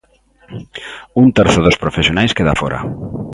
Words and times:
Un 1.21 1.25
terzo 1.37 1.59
dos 1.63 1.79
profesionais 1.83 2.35
queda 2.37 2.59
fóra. 2.61 2.79